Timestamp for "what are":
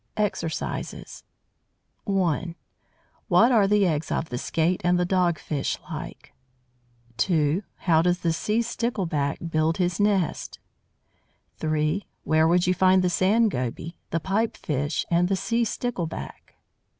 3.27-3.67